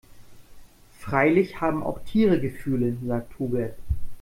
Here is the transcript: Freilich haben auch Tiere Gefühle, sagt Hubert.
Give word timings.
Freilich 0.97 1.61
haben 1.61 1.83
auch 1.83 1.99
Tiere 2.03 2.39
Gefühle, 2.39 2.97
sagt 3.05 3.37
Hubert. 3.37 3.77